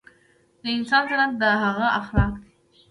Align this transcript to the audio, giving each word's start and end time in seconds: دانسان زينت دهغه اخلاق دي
دانسان 0.63 1.03
زينت 1.09 1.31
دهغه 1.41 1.87
اخلاق 2.01 2.31
دي 2.41 2.47